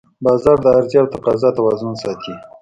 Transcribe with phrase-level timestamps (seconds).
[0.25, 2.33] بازار د عرضې او تقاضا توازن ساتي